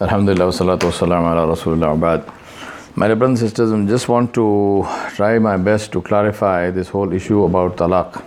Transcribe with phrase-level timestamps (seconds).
[0.00, 2.22] Alhamdulillah, salatu wassalam ala rasulullah ba'd.
[2.94, 4.86] My brothers and sisters, I just want to
[5.16, 8.22] try my best to clarify this whole issue about talaq.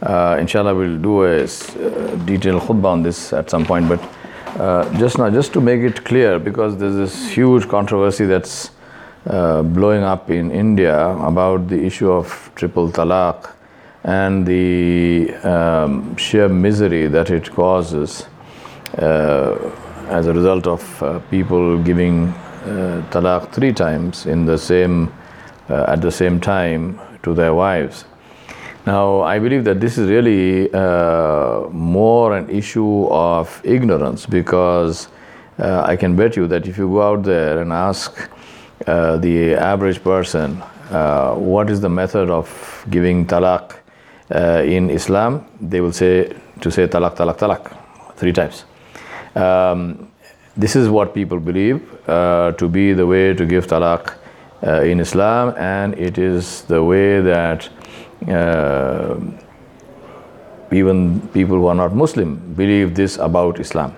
[0.00, 4.00] Uh, inshallah, we'll do a uh, detailed khutbah on this at some point, but
[4.58, 8.70] uh, just now, just to make it clear, because there's this huge controversy that's
[9.26, 13.50] uh, blowing up in India about the issue of triple talaq
[14.04, 18.24] and the um, sheer misery that it causes
[18.96, 19.58] uh,
[20.08, 25.12] as a result of uh, people giving uh, talaq three times in the same
[25.68, 28.04] uh, at the same time to their wives.
[28.86, 35.08] Now, I believe that this is really uh, more an issue of ignorance because
[35.58, 38.30] uh, I can bet you that if you go out there and ask
[38.86, 40.56] uh, the average person
[41.50, 43.74] what is the method of giving talaq
[44.64, 47.76] in Islam, they will say to say talaq, talaq, talaq
[48.16, 48.64] three times.
[49.36, 50.10] Um,
[50.56, 54.14] this is what people believe uh, to be the way to give talaq
[54.66, 57.68] uh, in Islam, and it is the way that
[58.28, 59.16] uh,
[60.72, 63.94] even people who are not Muslim believe this about Islam.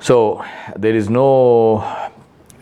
[0.00, 0.42] So
[0.74, 1.84] there is no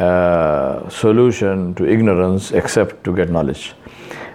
[0.00, 3.74] uh, solution to ignorance except to get knowledge.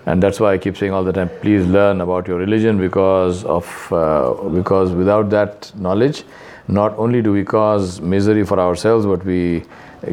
[0.06, 3.44] And that's why I keep saying all the time, please learn about your religion because
[3.44, 6.24] of uh, because without that knowledge,
[6.70, 9.64] not only do we cause misery for ourselves, but we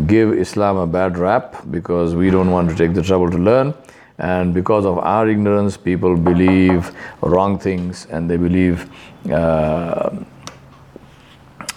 [0.06, 3.74] give Islam a bad rap because we don't want to take the trouble to learn.
[4.18, 6.90] And because of our ignorance, people believe
[7.20, 8.90] wrong things and they believe
[9.30, 10.10] uh,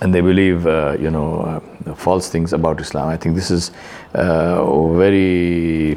[0.02, 1.41] and they believe, uh, you know,
[1.85, 3.09] uh, false things about Islam.
[3.09, 3.72] I think this is
[4.16, 5.95] uh, very,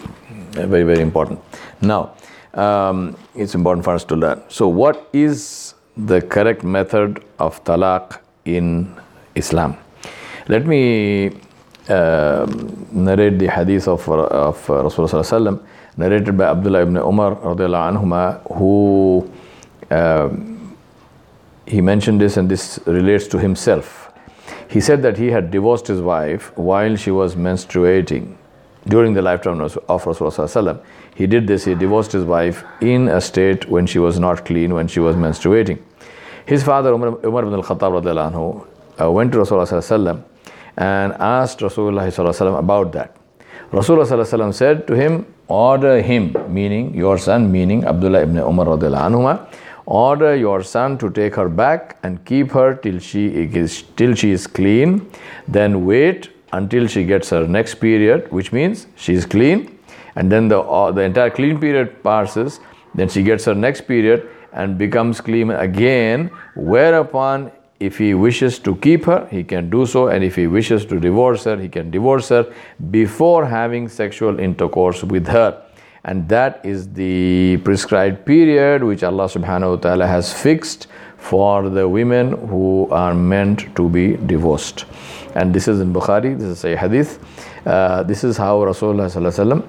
[0.51, 1.41] very, very important.
[1.81, 2.15] Now,
[2.55, 4.43] um, it's important for us to learn.
[4.49, 8.95] So, what is the correct method of talaq in
[9.35, 9.77] Islam?
[10.49, 11.33] Let me
[11.89, 15.61] um narrate the hadith of, of Rasulullah
[15.97, 19.31] narrated by Abdullah ibn Umar anhuma, who
[19.91, 20.77] um,
[21.67, 24.13] he mentioned this and this relates to himself.
[24.69, 28.37] He said that he had divorced his wife while she was menstruating
[28.89, 30.83] during the lifetime of Rasulullah.
[31.15, 34.73] He did this, he divorced his wife in a state when she was not clean,
[34.75, 35.79] when she was menstruating.
[36.47, 38.67] His father, Umar, ibn al Khattab, anhu,
[39.01, 40.23] uh, went to Rasulullah
[40.77, 43.17] and asked Rasulullah about that.
[43.73, 49.47] Rasulullah said to him, Order him, meaning your son, meaning Abdullah ibn Umar anhuma,
[49.87, 54.31] order your son to take her back and keep her till she is till she
[54.31, 55.11] is clean.
[55.47, 59.79] Then wait until she gets her next period which means she is clean.
[60.17, 62.61] And then the uh, the entire clean period passes.
[62.95, 68.77] Then she gets her next period and becomes clean again whereupon if he wishes to
[68.77, 71.91] keep her he can do so and if he wishes to divorce her he can
[71.91, 72.53] divorce her
[72.91, 75.63] before having sexual intercourse with her
[76.05, 81.89] and that is the prescribed period which Allah subhanahu wa ta'ala has fixed for the
[81.89, 84.85] women who are meant to be divorced.
[85.37, 87.21] And this is in Bukhari, this is a hadith.
[87.65, 89.65] Uh, this is how Rasulullah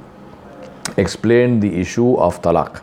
[0.97, 2.81] explained the issue of talaq.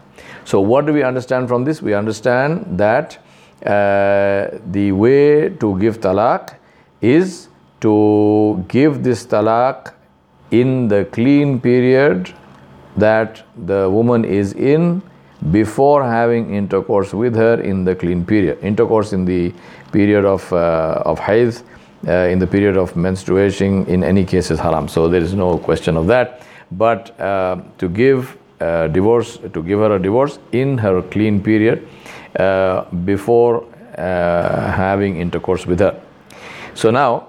[0.50, 1.81] So, what do we understand from this?
[1.81, 3.19] We understand that
[3.65, 6.56] uh, the way to give talaq
[7.00, 7.47] is
[7.83, 9.94] to give this talaq
[10.50, 12.34] in the clean period
[12.97, 15.00] that the woman is in
[15.53, 18.59] before having intercourse with her in the clean period.
[18.61, 19.55] Intercourse in the
[19.93, 21.55] period of, uh, of haid,
[22.09, 24.88] uh, in the period of menstruation, in any case is haram.
[24.88, 26.43] So there is no question of that.
[26.72, 31.87] But uh, to give uh, divorce, to give her a divorce in her clean period
[32.38, 33.65] uh, before
[33.98, 36.00] uh, having intercourse with her.
[36.75, 37.28] So now,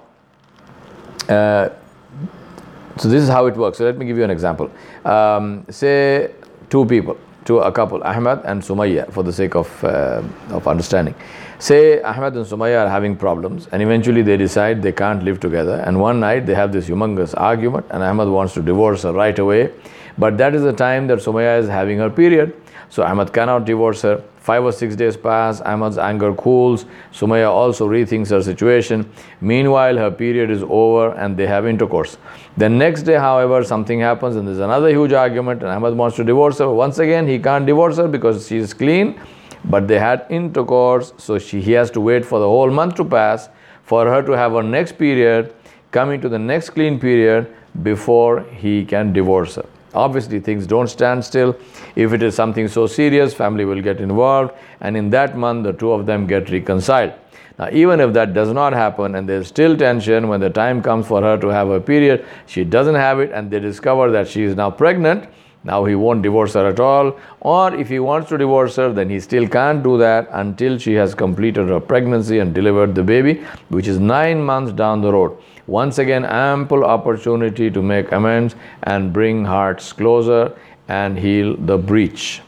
[1.28, 3.78] so this is how it works.
[3.78, 4.70] So let me give you an example.
[5.04, 6.30] Um, say
[6.68, 11.14] two people, to a couple, Ahmad and Sumaya, for the sake of uh, of understanding.
[11.62, 15.76] Say Ahmad and Sumaya are having problems, and eventually they decide they can't live together.
[15.86, 19.38] And one night they have this humongous argument, and Ahmad wants to divorce her right
[19.38, 19.70] away.
[20.18, 22.56] But that is the time that Sumaya is having her period.
[22.88, 24.24] So Ahmad cannot divorce her.
[24.38, 26.84] Five or six days pass, Ahmad's anger cools.
[27.12, 29.08] Sumaya also rethinks her situation.
[29.40, 32.18] Meanwhile, her period is over and they have intercourse.
[32.56, 36.24] The next day, however, something happens and there's another huge argument, and Ahmad wants to
[36.24, 36.68] divorce her.
[36.68, 39.20] Once again, he can't divorce her because she is clean,
[39.64, 43.04] but they had intercourse, so she, he has to wait for the whole month to
[43.04, 43.48] pass
[43.84, 45.54] for her to have her next period,
[45.90, 49.66] coming to the next clean period before he can divorce her.
[49.94, 51.54] Obviously, things don't stand still.
[51.96, 55.72] If it is something so serious, family will get involved, and in that month, the
[55.72, 57.12] two of them get reconciled.
[57.58, 61.06] Now, even if that does not happen and there's still tension when the time comes
[61.06, 64.42] for her to have her period, she doesn't have it, and they discover that she
[64.42, 65.28] is now pregnant.
[65.64, 67.16] Now he won't divorce her at all.
[67.40, 70.94] Or if he wants to divorce her, then he still can't do that until she
[70.94, 75.36] has completed her pregnancy and delivered the baby, which is nine months down the road.
[75.68, 80.56] Once again, ample opportunity to make amends and bring hearts closer
[80.88, 82.42] and heal the breach.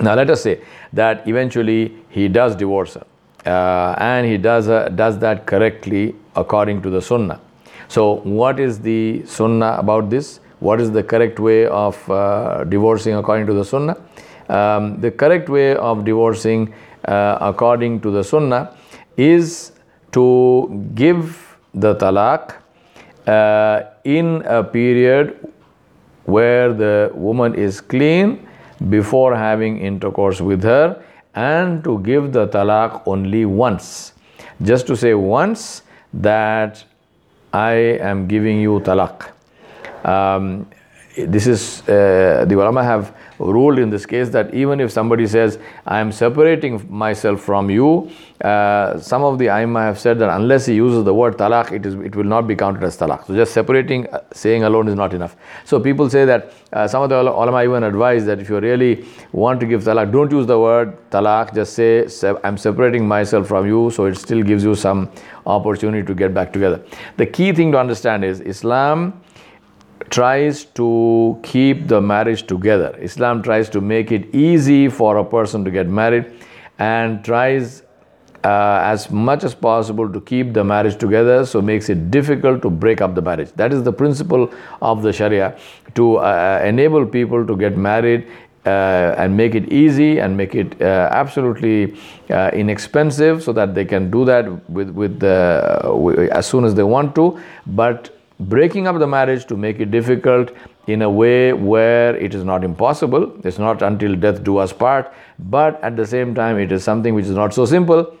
[0.00, 0.60] Now, let us say
[0.92, 3.06] that eventually he does divorce her
[3.46, 7.40] uh, and he does, uh, does that correctly according to the sunnah.
[7.88, 10.40] So, what is the sunnah about this?
[10.60, 13.96] What is the correct way of uh, divorcing according to the sunnah?
[14.48, 16.72] Um, the correct way of divorcing
[17.04, 18.74] uh, according to the sunnah
[19.16, 19.72] is
[20.12, 22.54] to give the talaq
[23.26, 25.52] uh, in a period
[26.24, 28.48] where the woman is clean
[28.88, 31.02] before having intercourse with her
[31.34, 34.12] and to give the talaq only once.
[34.62, 35.82] Just to say once
[36.14, 36.82] that
[37.52, 39.35] I am giving you talaq.
[40.06, 40.66] Um,
[41.16, 45.58] this is uh, the ulama have ruled in this case that even if somebody says
[45.86, 48.10] I am separating myself from you,
[48.42, 51.86] uh, some of the aima have said that unless he uses the word talaq, it
[51.86, 53.26] is it will not be counted as talaq.
[53.26, 55.36] So just separating, uh, saying alone is not enough.
[55.64, 59.06] So people say that uh, some of the ulama even advise that if you really
[59.32, 61.54] want to give talaq, don't use the word talaq.
[61.54, 62.06] Just say
[62.44, 65.10] I'm separating myself from you, so it still gives you some
[65.46, 66.84] opportunity to get back together.
[67.16, 69.22] The key thing to understand is Islam
[70.10, 72.96] tries to keep the marriage together.
[73.00, 76.32] Islam tries to make it easy for a person to get married
[76.78, 77.82] and tries
[78.44, 82.70] uh, as much as possible to keep the marriage together so makes it difficult to
[82.70, 85.58] break up the marriage that is the principle of the sharia
[85.94, 88.28] to uh, enable people to get married
[88.66, 91.96] uh, and make it easy and make it uh, absolutely
[92.30, 96.82] uh, inexpensive so that they can do that with, with the, as soon as they
[96.82, 100.50] want to but breaking up the marriage to make it difficult
[100.86, 103.32] in a way where it is not impossible.
[103.44, 107.14] It's not until death do us part, but at the same time, it is something
[107.14, 108.16] which is not so simple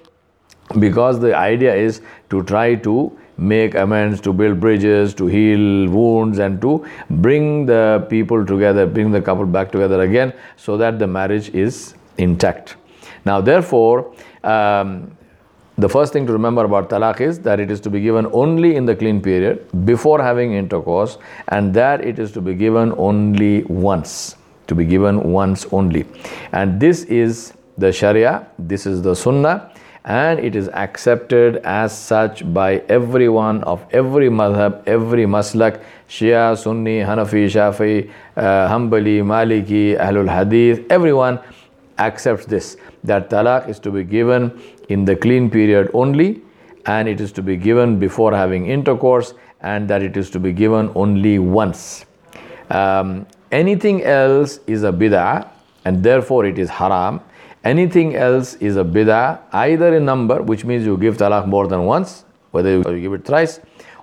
[0.78, 6.38] because the idea is to try to make amends, to build bridges, to heal wounds,
[6.38, 11.06] and to bring the people together, bring the couple back together again so that the
[11.06, 12.76] marriage is intact.
[13.24, 15.16] Now, therefore, um,
[15.78, 18.76] the first thing to remember about talaq is that it is to be given only
[18.76, 21.18] in the clean period before having intercourse
[21.48, 24.36] and that it is to be given only once
[24.66, 26.04] to be given once only.
[26.52, 29.70] And this is the sharia this is the sunnah
[30.06, 37.00] and it is accepted as such by everyone of every madhab every maslak shia sunni
[37.00, 38.42] hanafi shafi uh,
[38.72, 41.38] hanbali maliki ahlul hadith everyone
[41.98, 46.42] accepts this that talaq is to be given in the clean period only
[46.86, 50.52] and it is to be given before having intercourse and that it is to be
[50.52, 52.04] given only once.
[52.70, 55.48] Um, anything else is a bid'ah
[55.84, 57.20] and therefore it is haram.
[57.64, 61.84] Anything else is a bid'ah either in number, which means you give talaq more than
[61.84, 63.60] once, whether you give it thrice,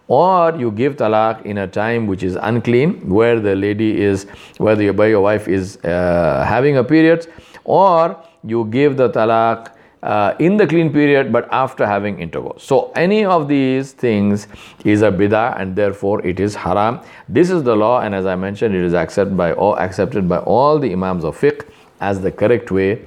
[0.07, 4.25] or you give talaq in a time which is unclean, where the lady is,
[4.57, 7.27] where, the, your wife is uh, having a period,
[7.65, 9.73] or you give the talaq
[10.03, 12.63] uh, in the clean period but after having intercourse.
[12.63, 14.47] So any of these things
[14.83, 16.99] is a bidah and therefore it is haram.
[17.29, 20.39] This is the law and as I mentioned it is accepted by all, accepted by
[20.39, 21.65] all the imams of fiqh
[22.01, 23.01] as the correct way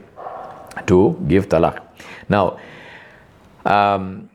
[0.87, 1.83] to give talaq.
[2.29, 2.59] Now
[3.67, 4.31] um,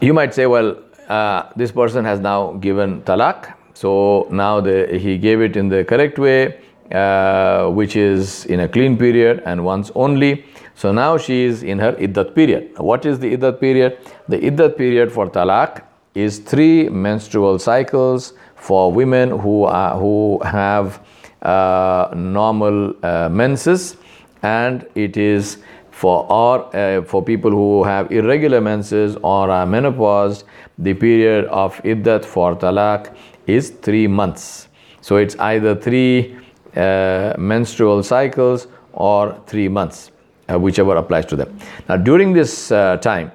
[0.00, 0.78] you might say well
[1.08, 5.84] uh, this person has now given talaq so now the, he gave it in the
[5.84, 6.60] correct way
[6.92, 10.44] uh, which is in a clean period and once only.
[10.74, 12.78] So now she is in her iddat period.
[12.78, 13.98] What is the iddat period?
[14.28, 15.82] The iddat period for talaq
[16.14, 21.00] is three menstrual cycles for women who are, who have
[21.42, 23.96] uh, normal uh, menses,
[24.42, 25.58] and it is
[25.90, 30.44] for or uh, for people who have irregular menses or are menopaused.
[30.78, 33.14] The period of iddat for talaq
[33.46, 34.68] is three months.
[35.00, 36.36] So it's either three
[36.76, 40.10] uh, menstrual cycles or three months,
[40.48, 41.56] uh, whichever applies to them.
[41.88, 43.30] Now, during this uh, time,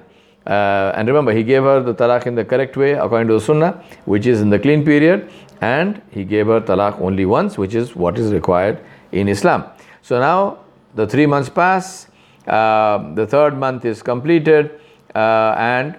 [0.46, 3.40] uh, and remember, he gave her the talaq in the correct way according to the
[3.40, 5.30] sunnah, which is in the clean period,
[5.60, 8.78] and he gave her talaq only once, which is what is required
[9.12, 9.64] in Islam.
[10.02, 10.58] So now
[10.94, 12.08] the three months pass,
[12.46, 14.80] uh, the third month is completed,
[15.14, 15.96] uh, and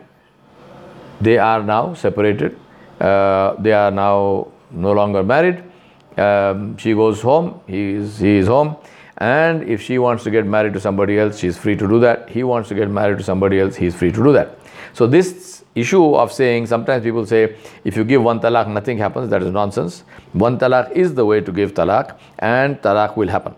[1.22, 2.58] they are now separated.
[3.00, 5.71] they are now no longer married
[6.18, 8.76] um, she goes home, he is, he is home,
[9.18, 12.30] And if she wants to get married to somebody else, she's free to do that.
[12.30, 14.58] He wants to get married to somebody else, he's free to do that.
[14.94, 19.30] So, this issue of saying sometimes people say if you give one talaq, nothing happens,
[19.30, 20.04] that is nonsense.
[20.34, 23.56] One talaq is the way to give talaq, and talaq will happen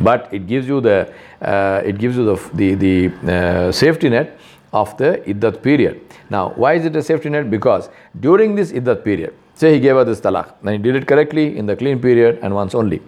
[0.00, 4.38] but it gives you the uh, it gives you the the, the uh, safety net
[4.72, 7.88] of the iddat period now why is it a safety net because
[8.20, 10.54] during this iddat period say he gave her this talaq.
[10.60, 13.02] And he did it correctly in the clean period and once only.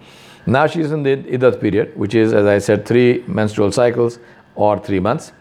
[0.45, 4.19] Now she is in the iddat period which is as i said three menstrual cycles
[4.55, 5.33] or 3 months.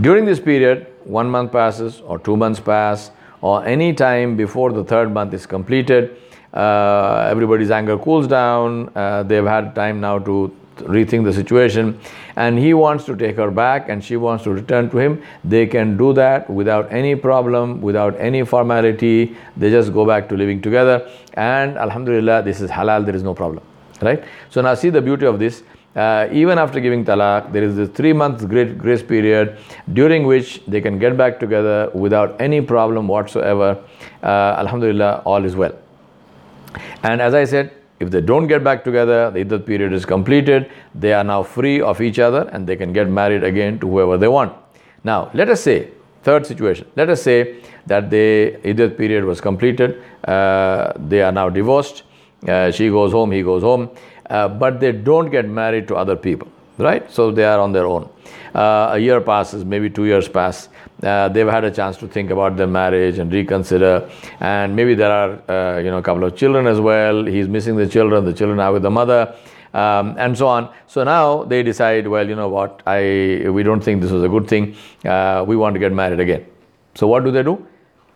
[0.00, 3.10] During this period one month passes or two months pass
[3.42, 6.16] or any time before the third month is completed
[6.52, 8.90] uh, everybody's anger cools down.
[8.94, 11.98] Uh, they've had time now to rethink the situation.
[12.36, 15.22] And he wants to take her back and she wants to return to him.
[15.44, 19.36] They can do that without any problem without any formality.
[19.56, 21.10] They just go back to living together.
[21.34, 23.62] And alhamdulillah this is halal there is no problem
[24.02, 24.24] right?
[24.50, 25.62] So now see the beauty of this.
[25.94, 29.58] Uh, even after giving talaq, there is this three months grace period
[29.92, 33.82] during which they can get back together without any problem whatsoever.
[34.22, 35.76] Uh, Alhamdulillah, all is well.
[37.02, 40.70] And as I said, if they don't get back together, the iddat period is completed,
[40.94, 44.16] they are now free of each other and they can get married again to whoever
[44.16, 44.52] they want.
[45.04, 45.90] Now, let us say,
[46.22, 51.50] third situation, let us say that the iddat period was completed, uh, they are now
[51.50, 52.04] divorced,
[52.48, 53.90] uh, she goes home, he goes home,
[54.30, 56.48] uh, but they don't get married to other people,
[56.80, 57.10] right?
[57.10, 58.08] So they are on their own.
[58.54, 60.68] Uh, a year passes, maybe two years pass,
[61.02, 64.10] uh, they've had a chance to think about their marriage and reconsider.
[64.40, 67.24] And maybe there are uh, you know a couple of children as well.
[67.24, 68.24] He's missing the children.
[68.24, 69.34] The children are with the mother.
[69.72, 70.68] Um, and so on.
[70.88, 72.82] So now they decide well you know what?
[72.86, 74.74] I we don't think this was a good thing.
[75.04, 76.44] Uh, we want to get married again.
[76.96, 77.64] So what do they do?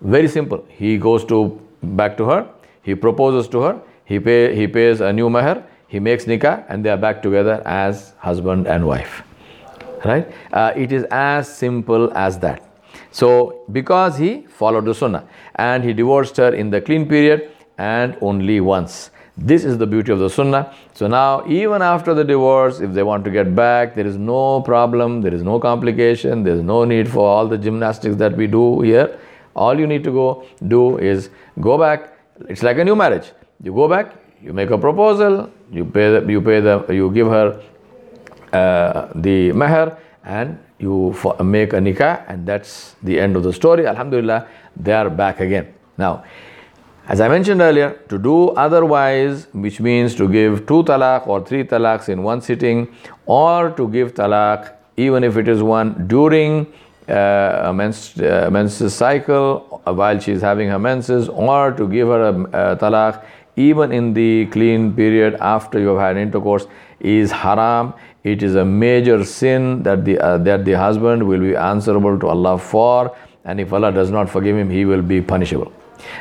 [0.00, 0.64] Very simple.
[0.68, 2.48] He goes to back to her.
[2.82, 3.80] He proposes to her.
[4.04, 5.62] He pay he pays a new meher
[5.94, 9.22] he makes nikah and they are back together as husband and wife
[10.04, 12.70] right uh, it is as simple as that
[13.14, 15.24] so, because he followed the sunnah
[15.54, 19.12] and he divorced her in the clean period and only once.
[19.36, 20.74] This is the beauty of the sunnah.
[20.94, 24.62] So now, even after the divorce, if they want to get back, there is no
[24.62, 28.48] problem, there is no complication, there is no need for all the gymnastics that we
[28.48, 29.16] do here.
[29.54, 32.18] All you need to go do is go back.
[32.48, 33.30] It's like a new marriage.
[33.62, 37.26] You go back, you make a proposal, you pay the, you pay the, you give
[37.26, 37.60] her
[38.52, 43.86] uh, the meher, and you make a nikah and that's the end of the story.
[43.86, 45.72] Alhamdulillah they are back again.
[45.98, 46.24] Now
[47.06, 51.62] as i mentioned earlier to do otherwise which means to give two talaq or three
[51.62, 52.88] talaqs in one sitting
[53.26, 56.66] or to give talaq even if it is one during
[57.08, 62.22] uh, a mens- uh, cycle while she is having her menses or to give her
[62.22, 63.22] a, a talaq
[63.56, 66.66] even in the clean period after you have had intercourse
[67.00, 67.94] is haram
[68.24, 72.26] it is a major sin that the, uh, that the husband will be answerable to
[72.26, 75.70] Allah for, and if Allah does not forgive him, he will be punishable.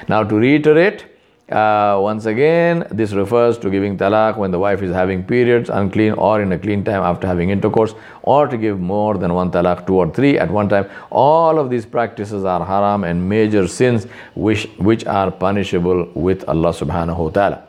[0.10, 1.06] Now, to reiterate,
[1.52, 6.14] uh, once again, this refers to giving talaq when the wife is having periods, unclean,
[6.14, 9.86] or in a clean time after having intercourse, or to give more than one talaq,
[9.86, 10.90] two or three at one time.
[11.10, 16.70] All of these practices are haram and major sins which, which are punishable with Allah
[16.70, 17.68] subhanahu wa ta'ala.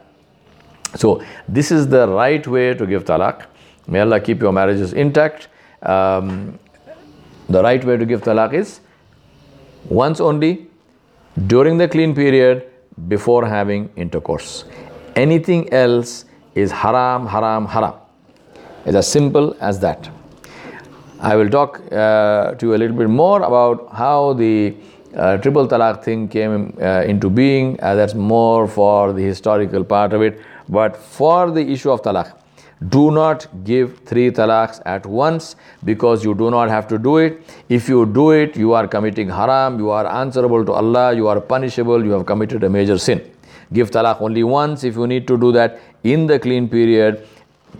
[0.95, 3.47] So, this is the right way to give talaq.
[3.89, 5.49] May Allah keep your marriages intact.
[5.83, 6.61] Um,
[7.49, 8.81] the right way to give talaq is
[9.89, 10.69] once only
[11.49, 12.71] during the clean period
[13.09, 14.65] before having intercourse.
[15.17, 16.25] Anything else
[16.55, 17.95] is haram, haram, haram.
[18.85, 20.09] It's as simple as that.
[21.21, 24.75] I will talk uh, to you a little bit more about how the
[25.17, 27.79] uh, triple talaq thing came uh, into being.
[27.81, 30.41] Uh, that's more for the historical part of it.
[30.69, 32.33] But for the issue of talaq,
[32.88, 37.42] do not give three talaqs at once because you do not have to do it.
[37.68, 41.42] If you do it, you are committing haram, you are answerable to Allah, you are
[41.42, 43.22] punishable, you have committed a major sin.
[43.74, 47.28] Give talaq only once if you need to do that in the clean period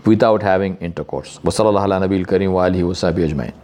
[0.04, 1.38] without having intercourse.
[1.44, 3.63] وصلى الله على نبي الكريم وآله وصحبه أجمعين